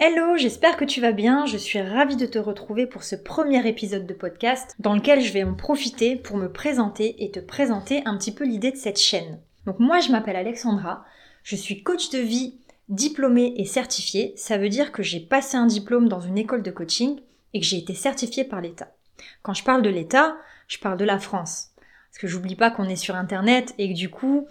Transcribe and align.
Hello, 0.00 0.36
j'espère 0.36 0.76
que 0.76 0.84
tu 0.84 1.00
vas 1.00 1.12
bien. 1.12 1.46
Je 1.46 1.56
suis 1.56 1.80
ravie 1.80 2.16
de 2.16 2.26
te 2.26 2.38
retrouver 2.38 2.84
pour 2.84 3.04
ce 3.04 3.14
premier 3.14 3.64
épisode 3.68 4.06
de 4.06 4.12
podcast 4.12 4.74
dans 4.80 4.92
lequel 4.92 5.20
je 5.20 5.32
vais 5.32 5.44
en 5.44 5.54
profiter 5.54 6.16
pour 6.16 6.36
me 6.36 6.50
présenter 6.50 7.22
et 7.22 7.30
te 7.30 7.38
présenter 7.38 8.02
un 8.04 8.18
petit 8.18 8.34
peu 8.34 8.44
l'idée 8.44 8.72
de 8.72 8.76
cette 8.76 8.98
chaîne. 8.98 9.38
Donc 9.66 9.78
moi, 9.78 10.00
je 10.00 10.10
m'appelle 10.10 10.34
Alexandra. 10.34 11.04
Je 11.44 11.54
suis 11.54 11.84
coach 11.84 12.10
de 12.10 12.18
vie 12.18 12.58
diplômée 12.88 13.54
et 13.56 13.64
certifiée. 13.64 14.34
Ça 14.36 14.58
veut 14.58 14.68
dire 14.68 14.90
que 14.90 15.04
j'ai 15.04 15.20
passé 15.20 15.56
un 15.56 15.66
diplôme 15.66 16.08
dans 16.08 16.20
une 16.20 16.38
école 16.38 16.64
de 16.64 16.72
coaching 16.72 17.20
et 17.52 17.60
que 17.60 17.66
j'ai 17.66 17.78
été 17.78 17.94
certifiée 17.94 18.44
par 18.44 18.60
l'État. 18.60 18.96
Quand 19.42 19.54
je 19.54 19.62
parle 19.62 19.82
de 19.82 19.90
l'État, 19.90 20.36
je 20.66 20.78
parle 20.78 20.98
de 20.98 21.04
la 21.04 21.20
France. 21.20 21.68
Parce 22.10 22.18
que 22.18 22.26
j'oublie 22.26 22.56
pas 22.56 22.72
qu'on 22.72 22.88
est 22.88 22.96
sur 22.96 23.14
Internet 23.14 23.74
et 23.78 23.88
que 23.90 23.96
du 23.96 24.10
coup, 24.10 24.48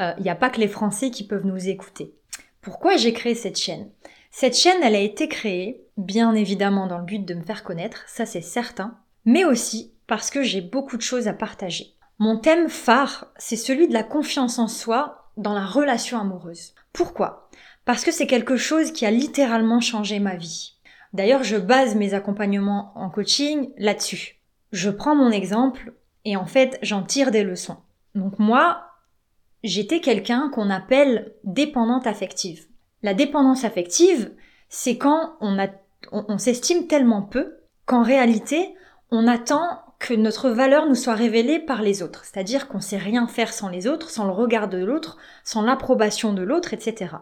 il 0.00 0.22
n'y 0.22 0.30
a 0.30 0.34
pas 0.34 0.50
que 0.50 0.60
les 0.60 0.68
Français 0.68 1.12
qui 1.12 1.24
peuvent 1.24 1.46
nous 1.46 1.68
écouter. 1.68 2.12
Pourquoi 2.60 2.96
j'ai 2.96 3.12
créé 3.12 3.36
cette 3.36 3.58
chaîne? 3.58 3.88
Cette 4.30 4.56
chaîne, 4.56 4.82
elle 4.82 4.94
a 4.94 5.00
été 5.00 5.28
créée, 5.28 5.84
bien 5.96 6.34
évidemment 6.34 6.86
dans 6.86 6.98
le 6.98 7.04
but 7.04 7.24
de 7.24 7.34
me 7.34 7.42
faire 7.42 7.64
connaître, 7.64 8.04
ça 8.06 8.26
c'est 8.26 8.40
certain, 8.40 8.96
mais 9.24 9.44
aussi 9.44 9.92
parce 10.06 10.30
que 10.30 10.42
j'ai 10.42 10.60
beaucoup 10.60 10.96
de 10.96 11.02
choses 11.02 11.28
à 11.28 11.32
partager. 11.32 11.94
Mon 12.18 12.38
thème 12.38 12.68
phare, 12.68 13.26
c'est 13.36 13.56
celui 13.56 13.88
de 13.88 13.92
la 13.92 14.02
confiance 14.02 14.58
en 14.58 14.68
soi 14.68 15.30
dans 15.36 15.54
la 15.54 15.64
relation 15.64 16.18
amoureuse. 16.18 16.74
Pourquoi? 16.92 17.48
Parce 17.84 18.04
que 18.04 18.12
c'est 18.12 18.26
quelque 18.26 18.56
chose 18.56 18.92
qui 18.92 19.06
a 19.06 19.10
littéralement 19.10 19.80
changé 19.80 20.20
ma 20.20 20.36
vie. 20.36 20.74
D'ailleurs, 21.12 21.42
je 21.42 21.56
base 21.56 21.96
mes 21.96 22.14
accompagnements 22.14 22.92
en 22.94 23.10
coaching 23.10 23.70
là-dessus. 23.78 24.40
Je 24.72 24.90
prends 24.90 25.16
mon 25.16 25.30
exemple 25.30 25.94
et 26.24 26.36
en 26.36 26.46
fait, 26.46 26.78
j'en 26.82 27.02
tire 27.02 27.30
des 27.30 27.42
leçons. 27.42 27.78
Donc 28.14 28.38
moi, 28.38 28.84
j'étais 29.64 30.00
quelqu'un 30.00 30.50
qu'on 30.50 30.70
appelle 30.70 31.34
dépendante 31.44 32.06
affective. 32.06 32.66
La 33.02 33.14
dépendance 33.14 33.64
affective, 33.64 34.30
c'est 34.68 34.98
quand 34.98 35.36
on, 35.40 36.38
s'estime 36.38 36.86
tellement 36.86 37.22
peu 37.22 37.56
qu'en 37.86 38.02
réalité, 38.02 38.74
on 39.10 39.26
attend 39.26 39.80
que 39.98 40.14
notre 40.14 40.50
valeur 40.50 40.86
nous 40.86 40.94
soit 40.94 41.14
révélée 41.14 41.58
par 41.58 41.82
les 41.82 42.02
autres. 42.02 42.24
C'est-à-dire 42.24 42.68
qu'on 42.68 42.80
sait 42.80 42.96
rien 42.96 43.26
faire 43.26 43.52
sans 43.52 43.68
les 43.68 43.86
autres, 43.86 44.10
sans 44.10 44.24
le 44.24 44.32
regard 44.32 44.68
de 44.68 44.82
l'autre, 44.82 45.18
sans 45.44 45.62
l'approbation 45.62 46.32
de 46.32 46.42
l'autre, 46.42 46.72
etc. 46.72 47.16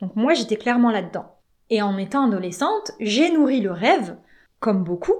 Donc 0.00 0.16
moi, 0.16 0.34
j'étais 0.34 0.56
clairement 0.56 0.90
là-dedans. 0.90 1.36
Et 1.70 1.82
en 1.82 1.96
étant 1.98 2.26
adolescente, 2.26 2.92
j'ai 3.00 3.30
nourri 3.30 3.60
le 3.60 3.72
rêve, 3.72 4.16
comme 4.60 4.84
beaucoup, 4.84 5.14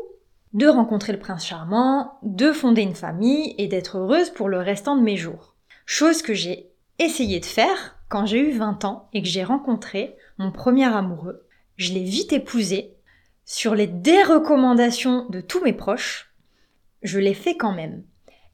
de 0.52 0.68
rencontrer 0.68 1.12
le 1.12 1.18
prince 1.18 1.44
charmant, 1.44 2.18
de 2.22 2.52
fonder 2.52 2.82
une 2.82 2.94
famille 2.94 3.54
et 3.58 3.66
d'être 3.66 3.98
heureuse 3.98 4.30
pour 4.30 4.48
le 4.48 4.58
restant 4.58 4.96
de 4.96 5.02
mes 5.02 5.16
jours. 5.16 5.54
Chose 5.84 6.22
que 6.22 6.34
j'ai 6.34 6.70
essayé 6.98 7.40
de 7.40 7.44
faire 7.44 7.95
quand 8.08 8.26
j'ai 8.26 8.38
eu 8.38 8.52
20 8.52 8.84
ans 8.84 9.08
et 9.12 9.22
que 9.22 9.28
j'ai 9.28 9.44
rencontré 9.44 10.16
mon 10.38 10.52
premier 10.52 10.84
amoureux, 10.84 11.46
je 11.76 11.92
l'ai 11.92 12.04
vite 12.04 12.32
épousé. 12.32 12.94
Sur 13.44 13.74
les 13.74 13.86
dérecommandations 13.86 15.28
de 15.28 15.40
tous 15.40 15.62
mes 15.62 15.72
proches, 15.72 16.34
je 17.02 17.18
l'ai 17.18 17.34
fait 17.34 17.56
quand 17.56 17.72
même. 17.72 18.02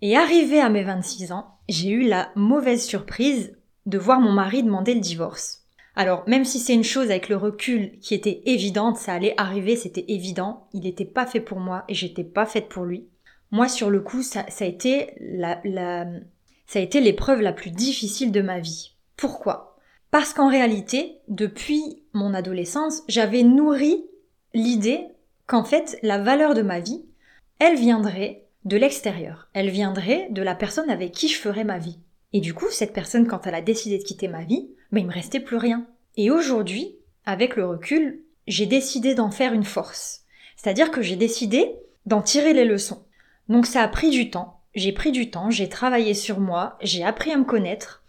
Et 0.00 0.16
arrivé 0.16 0.60
à 0.60 0.68
mes 0.68 0.82
26 0.82 1.32
ans, 1.32 1.58
j'ai 1.68 1.90
eu 1.90 2.08
la 2.08 2.30
mauvaise 2.34 2.84
surprise 2.84 3.56
de 3.86 3.98
voir 3.98 4.20
mon 4.20 4.32
mari 4.32 4.62
demander 4.62 4.94
le 4.94 5.00
divorce. 5.00 5.62
Alors, 5.94 6.24
même 6.26 6.44
si 6.44 6.58
c'est 6.58 6.74
une 6.74 6.84
chose 6.84 7.10
avec 7.10 7.28
le 7.28 7.36
recul 7.36 7.98
qui 8.00 8.14
était 8.14 8.42
évidente, 8.46 8.96
ça 8.96 9.12
allait 9.12 9.34
arriver, 9.36 9.76
c'était 9.76 10.06
évident, 10.08 10.68
il 10.72 10.82
n'était 10.82 11.04
pas 11.04 11.26
fait 11.26 11.40
pour 11.40 11.60
moi 11.60 11.84
et 11.88 11.94
j'étais 11.94 12.24
pas 12.24 12.46
faite 12.46 12.68
pour 12.68 12.84
lui. 12.84 13.06
Moi, 13.50 13.68
sur 13.68 13.90
le 13.90 14.00
coup, 14.00 14.22
ça, 14.22 14.46
a 14.48 14.64
été 14.64 15.14
l'épreuve 17.00 17.42
la 17.42 17.52
plus 17.52 17.70
difficile 17.70 18.32
de 18.32 18.40
ma 18.40 18.58
vie. 18.58 18.94
Pourquoi? 19.16 19.76
Parce 20.10 20.34
qu'en 20.34 20.48
réalité, 20.48 21.18
depuis 21.28 22.02
mon 22.12 22.34
adolescence, 22.34 23.02
j'avais 23.08 23.42
nourri 23.42 24.04
l'idée 24.52 25.06
qu'en 25.46 25.64
fait, 25.64 25.98
la 26.02 26.18
valeur 26.18 26.54
de 26.54 26.62
ma 26.62 26.80
vie, 26.80 27.04
elle 27.58 27.76
viendrait 27.76 28.46
de 28.64 28.76
l'extérieur. 28.76 29.48
Elle 29.54 29.70
viendrait 29.70 30.28
de 30.30 30.42
la 30.42 30.54
personne 30.54 30.90
avec 30.90 31.12
qui 31.12 31.28
je 31.28 31.38
ferais 31.38 31.64
ma 31.64 31.78
vie. 31.78 31.98
Et 32.32 32.40
du 32.40 32.54
coup, 32.54 32.70
cette 32.70 32.92
personne, 32.92 33.26
quand 33.26 33.46
elle 33.46 33.54
a 33.54 33.62
décidé 33.62 33.98
de 33.98 34.04
quitter 34.04 34.28
ma 34.28 34.44
vie, 34.44 34.70
ben, 34.90 35.00
il 35.00 35.06
me 35.06 35.12
restait 35.12 35.40
plus 35.40 35.56
rien. 35.56 35.86
Et 36.16 36.30
aujourd'hui, 36.30 36.96
avec 37.24 37.56
le 37.56 37.66
recul, 37.66 38.22
j'ai 38.46 38.66
décidé 38.66 39.14
d'en 39.14 39.30
faire 39.30 39.52
une 39.52 39.64
force. 39.64 40.22
C'est-à-dire 40.56 40.90
que 40.90 41.02
j'ai 41.02 41.16
décidé 41.16 41.74
d'en 42.06 42.22
tirer 42.22 42.52
les 42.52 42.64
leçons. 42.64 43.04
Donc 43.48 43.66
ça 43.66 43.82
a 43.82 43.88
pris 43.88 44.10
du 44.10 44.30
temps. 44.30 44.60
J'ai 44.74 44.92
pris 44.92 45.12
du 45.12 45.30
temps, 45.30 45.50
j'ai 45.50 45.68
travaillé 45.68 46.14
sur 46.14 46.40
moi, 46.40 46.78
j'ai 46.80 47.04
appris 47.04 47.30
à 47.30 47.36
me 47.36 47.44
connaître, 47.44 48.01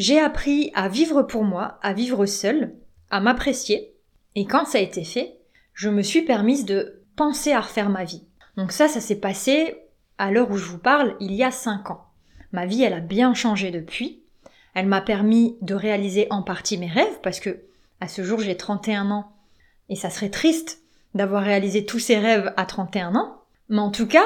j'ai 0.00 0.18
appris 0.18 0.70
à 0.74 0.88
vivre 0.88 1.22
pour 1.22 1.44
moi, 1.44 1.78
à 1.82 1.92
vivre 1.92 2.24
seule, 2.24 2.74
à 3.10 3.20
m'apprécier. 3.20 3.94
Et 4.34 4.46
quand 4.46 4.64
ça 4.64 4.78
a 4.78 4.80
été 4.80 5.04
fait, 5.04 5.36
je 5.74 5.90
me 5.90 6.00
suis 6.00 6.22
permise 6.22 6.64
de 6.64 7.02
penser 7.16 7.52
à 7.52 7.60
refaire 7.60 7.90
ma 7.90 8.04
vie. 8.04 8.24
Donc 8.56 8.72
ça, 8.72 8.88
ça 8.88 9.02
s'est 9.02 9.20
passé 9.20 9.76
à 10.16 10.30
l'heure 10.30 10.50
où 10.50 10.56
je 10.56 10.64
vous 10.64 10.78
parle, 10.78 11.16
il 11.20 11.34
y 11.34 11.44
a 11.44 11.50
5 11.50 11.90
ans. 11.90 12.06
Ma 12.50 12.64
vie, 12.64 12.82
elle 12.82 12.94
a 12.94 13.00
bien 13.00 13.34
changé 13.34 13.70
depuis. 13.70 14.22
Elle 14.72 14.86
m'a 14.86 15.02
permis 15.02 15.58
de 15.60 15.74
réaliser 15.74 16.28
en 16.30 16.42
partie 16.42 16.78
mes 16.78 16.88
rêves 16.88 17.20
parce 17.22 17.38
que 17.38 17.60
à 18.00 18.08
ce 18.08 18.22
jour, 18.22 18.40
j'ai 18.40 18.56
31 18.56 19.10
ans 19.10 19.32
et 19.90 19.96
ça 19.96 20.08
serait 20.08 20.30
triste 20.30 20.80
d'avoir 21.12 21.42
réalisé 21.42 21.84
tous 21.84 21.98
ces 21.98 22.18
rêves 22.18 22.54
à 22.56 22.64
31 22.64 23.16
ans. 23.16 23.42
Mais 23.68 23.80
en 23.80 23.90
tout 23.90 24.06
cas, 24.06 24.24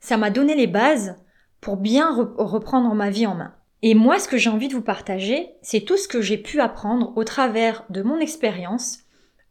ça 0.00 0.16
m'a 0.16 0.30
donné 0.30 0.54
les 0.54 0.66
bases 0.66 1.16
pour 1.60 1.76
bien 1.76 2.10
reprendre 2.38 2.94
ma 2.94 3.10
vie 3.10 3.26
en 3.26 3.34
main. 3.34 3.54
Et 3.82 3.94
moi, 3.94 4.18
ce 4.18 4.28
que 4.28 4.36
j'ai 4.36 4.50
envie 4.50 4.68
de 4.68 4.74
vous 4.74 4.82
partager, 4.82 5.50
c'est 5.62 5.80
tout 5.80 5.96
ce 5.96 6.08
que 6.08 6.20
j'ai 6.20 6.36
pu 6.36 6.60
apprendre 6.60 7.12
au 7.16 7.24
travers 7.24 7.84
de 7.88 8.02
mon 8.02 8.18
expérience, 8.18 9.00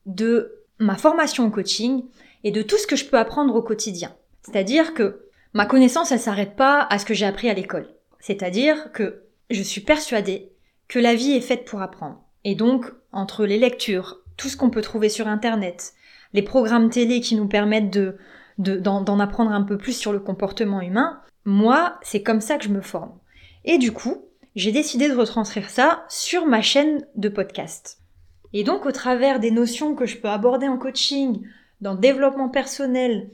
de 0.06 0.64
ma 0.78 0.96
formation 0.96 1.48
au 1.48 1.50
coaching 1.50 2.06
et 2.44 2.52
de 2.52 2.62
tout 2.62 2.78
ce 2.78 2.88
que 2.88 2.96
je 2.96 3.06
peux 3.06 3.18
apprendre 3.18 3.56
au 3.56 3.62
quotidien. 3.62 4.16
C'est-à-dire 4.44 4.94
que 4.94 5.26
ma 5.54 5.66
connaissance, 5.66 6.12
elle 6.12 6.20
s'arrête 6.20 6.56
pas 6.56 6.88
à 6.90 7.00
ce 7.00 7.06
que 7.06 7.14
j'ai 7.14 7.26
appris 7.26 7.50
à 7.50 7.54
l'école. 7.54 7.90
C'est-à-dire 8.20 8.92
que 8.92 9.24
je 9.50 9.64
suis 9.64 9.82
persuadée 9.82 10.52
que 10.88 11.00
la 11.00 11.16
vie 11.16 11.32
est 11.32 11.42
faite 11.42 11.66
pour 11.66 11.82
apprendre. 11.82 12.24
Et 12.44 12.56
donc, 12.56 12.86
entre 13.12 13.46
les 13.46 13.58
lectures, 13.58 14.20
tout 14.38 14.48
ce 14.48 14.58
qu'on 14.58 14.70
peut 14.70 14.82
trouver 14.82 15.10
sur 15.10 15.28
Internet, 15.28 15.94
les 16.34 16.44
programmes 16.44 16.90
télé 16.90 17.20
qui 17.22 17.36
nous 17.36 17.48
permettent 17.48 17.92
de, 17.92 18.18
d'en 18.58 19.20
apprendre 19.20 19.52
un 19.52 19.64
peu 19.64 19.78
plus 19.78 19.94
sur 19.94 20.14
le 20.14 20.20
comportement 20.20 20.82
humain, 20.82 21.22
moi, 21.46 21.98
c'est 22.04 22.22
comme 22.22 22.42
ça 22.42 22.58
que 22.58 22.66
je 22.66 22.70
me 22.70 22.82
forme. 22.82 23.14
Et 23.66 23.78
du 23.78 23.92
coup, 23.92 24.26
j'ai 24.56 24.72
décidé 24.72 25.10
de 25.10 25.16
retranscrire 25.16 25.70
ça 25.70 26.06
sur 26.10 26.46
ma 26.46 26.62
chaîne 26.62 27.06
de 27.16 27.30
podcast. 27.30 28.00
Et 28.54 28.64
donc, 28.64 28.86
au 28.86 28.92
travers 28.92 29.40
des 29.40 29.52
notions 29.52 29.96
que 29.96 30.06
je 30.06 30.18
peux 30.18 30.30
aborder 30.30 30.68
en 30.68 30.78
coaching, 30.78 31.42
dans 31.82 31.94
le 31.94 32.00
développement 32.00 32.50
personnel, 32.50 33.30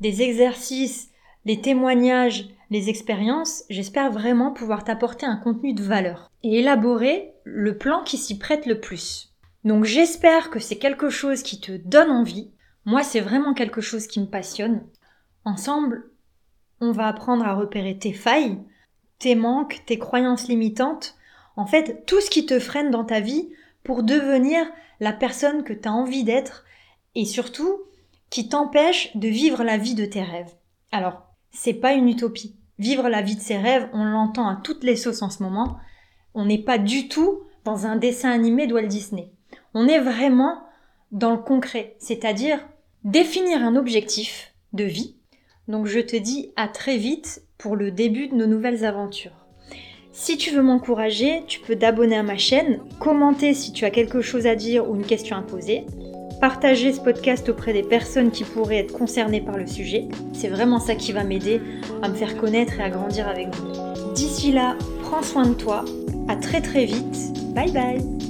des 0.00 0.22
exercices, 0.22 1.10
les 1.44 1.60
témoignages, 1.60 2.48
les 2.70 2.88
expériences, 2.88 3.64
j'espère 3.68 4.12
vraiment 4.12 4.52
pouvoir 4.52 4.84
t'apporter 4.84 5.26
un 5.26 5.36
contenu 5.36 5.74
de 5.74 5.82
valeur 5.82 6.30
et 6.42 6.60
élaborer 6.60 7.32
le 7.44 7.76
plan 7.76 8.02
qui 8.04 8.16
s'y 8.16 8.38
prête 8.38 8.66
le 8.66 8.80
plus. 8.80 9.34
Donc 9.64 9.84
j'espère 9.84 10.50
que 10.50 10.60
c'est 10.60 10.78
quelque 10.78 11.10
chose 11.10 11.42
qui 11.42 11.60
te 11.60 11.72
donne 11.72 12.10
envie. 12.10 12.50
Moi, 12.84 13.02
c'est 13.02 13.20
vraiment 13.20 13.54
quelque 13.54 13.80
chose 13.80 14.06
qui 14.06 14.20
me 14.20 14.26
passionne. 14.26 14.82
Ensemble, 15.44 16.10
on 16.80 16.92
va 16.92 17.08
apprendre 17.08 17.44
à 17.44 17.54
repérer 17.54 17.98
tes 17.98 18.12
failles, 18.12 18.58
tes 19.20 19.36
manques, 19.36 19.82
tes 19.86 19.98
croyances 19.98 20.48
limitantes, 20.48 21.14
en 21.56 21.66
fait, 21.66 22.04
tout 22.06 22.20
ce 22.20 22.30
qui 22.30 22.46
te 22.46 22.58
freine 22.58 22.90
dans 22.90 23.04
ta 23.04 23.20
vie 23.20 23.50
pour 23.84 24.02
devenir 24.02 24.66
la 24.98 25.12
personne 25.12 25.62
que 25.62 25.72
tu 25.72 25.88
as 25.88 25.92
envie 25.92 26.24
d'être 26.24 26.64
et 27.14 27.24
surtout 27.24 27.82
qui 28.30 28.48
t'empêche 28.48 29.16
de 29.16 29.28
vivre 29.28 29.62
la 29.62 29.76
vie 29.76 29.94
de 29.94 30.04
tes 30.04 30.22
rêves. 30.22 30.54
Alors, 30.90 31.22
c'est 31.50 31.74
pas 31.74 31.92
une 31.92 32.08
utopie. 32.08 32.56
Vivre 32.78 33.08
la 33.08 33.22
vie 33.22 33.36
de 33.36 33.40
ses 33.40 33.58
rêves, 33.58 33.88
on 33.92 34.04
l'entend 34.04 34.48
à 34.48 34.56
toutes 34.56 34.84
les 34.84 34.96
sauces 34.96 35.22
en 35.22 35.30
ce 35.30 35.42
moment. 35.42 35.76
On 36.34 36.46
n'est 36.46 36.62
pas 36.62 36.78
du 36.78 37.08
tout 37.08 37.42
dans 37.64 37.86
un 37.86 37.96
dessin 37.96 38.30
animé 38.30 38.66
de 38.66 38.74
Walt 38.74 38.86
Disney. 38.86 39.32
On 39.74 39.86
est 39.86 39.98
vraiment 39.98 40.62
dans 41.12 41.32
le 41.32 41.38
concret, 41.38 41.96
c'est-à-dire 41.98 42.60
définir 43.04 43.62
un 43.62 43.76
objectif 43.76 44.54
de 44.72 44.84
vie. 44.84 45.16
Donc 45.70 45.86
je 45.86 46.00
te 46.00 46.16
dis 46.16 46.50
à 46.56 46.66
très 46.66 46.96
vite 46.96 47.42
pour 47.56 47.76
le 47.76 47.90
début 47.90 48.28
de 48.28 48.34
nos 48.34 48.46
nouvelles 48.46 48.84
aventures. 48.84 49.30
Si 50.12 50.36
tu 50.36 50.50
veux 50.50 50.62
m'encourager, 50.62 51.42
tu 51.46 51.60
peux 51.60 51.76
t'abonner 51.76 52.16
à 52.16 52.24
ma 52.24 52.36
chaîne, 52.36 52.80
commenter 52.98 53.54
si 53.54 53.72
tu 53.72 53.84
as 53.84 53.90
quelque 53.90 54.20
chose 54.20 54.46
à 54.46 54.56
dire 54.56 54.90
ou 54.90 54.96
une 54.96 55.06
question 55.06 55.36
à 55.36 55.42
poser. 55.42 55.86
partager 56.40 56.90
ce 56.94 57.00
podcast 57.00 57.50
auprès 57.50 57.74
des 57.74 57.82
personnes 57.82 58.30
qui 58.30 58.44
pourraient 58.44 58.78
être 58.78 58.96
concernées 58.96 59.42
par 59.42 59.58
le 59.58 59.66
sujet. 59.66 60.08
C'est 60.32 60.48
vraiment 60.48 60.80
ça 60.80 60.94
qui 60.94 61.12
va 61.12 61.22
m'aider 61.22 61.60
à 62.02 62.08
me 62.08 62.14
faire 62.14 62.38
connaître 62.38 62.80
et 62.80 62.82
à 62.82 62.88
grandir 62.88 63.28
avec 63.28 63.54
vous. 63.54 64.14
D'ici 64.14 64.50
là, 64.50 64.74
prends 65.02 65.22
soin 65.22 65.44
de 65.46 65.54
toi. 65.54 65.84
À 66.28 66.36
très 66.36 66.62
très 66.62 66.86
vite. 66.86 67.54
Bye 67.54 67.70
bye 67.72 68.29